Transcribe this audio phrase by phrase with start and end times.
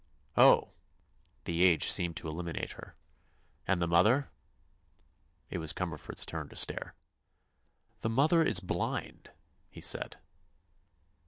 [0.35, 0.71] "Oh!"
[1.43, 2.95] The age seemed to eliminate her.
[3.67, 4.31] "And the mother?"
[5.51, 6.95] It was Cumberford's turn to stare.
[7.99, 9.29] "The mother is blind,"
[9.69, 10.17] he said.